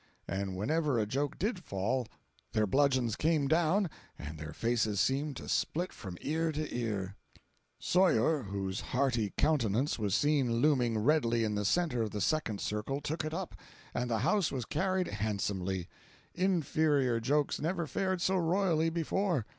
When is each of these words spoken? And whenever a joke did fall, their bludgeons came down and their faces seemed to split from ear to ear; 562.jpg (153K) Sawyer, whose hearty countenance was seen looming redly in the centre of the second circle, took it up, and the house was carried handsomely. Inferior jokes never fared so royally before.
And 0.27 0.55
whenever 0.55 0.97
a 0.97 1.05
joke 1.05 1.37
did 1.37 1.63
fall, 1.63 2.07
their 2.53 2.65
bludgeons 2.65 3.15
came 3.15 3.47
down 3.47 3.87
and 4.17 4.39
their 4.39 4.51
faces 4.51 4.99
seemed 4.99 5.37
to 5.37 5.47
split 5.47 5.93
from 5.93 6.17
ear 6.21 6.51
to 6.53 6.75
ear; 6.75 7.13
562.jpg 7.79 7.81
(153K) 7.81 7.85
Sawyer, 7.85 8.43
whose 8.45 8.81
hearty 8.81 9.31
countenance 9.37 9.99
was 9.99 10.15
seen 10.15 10.55
looming 10.55 10.97
redly 10.97 11.43
in 11.43 11.53
the 11.53 11.63
centre 11.65 12.01
of 12.01 12.09
the 12.09 12.19
second 12.19 12.59
circle, 12.61 12.99
took 12.99 13.23
it 13.23 13.31
up, 13.35 13.53
and 13.93 14.09
the 14.09 14.17
house 14.25 14.51
was 14.51 14.65
carried 14.65 15.07
handsomely. 15.07 15.87
Inferior 16.33 17.19
jokes 17.19 17.61
never 17.61 17.85
fared 17.85 18.21
so 18.21 18.37
royally 18.37 18.89
before. 18.89 19.45